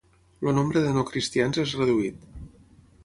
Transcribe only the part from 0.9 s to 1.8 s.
no cristians és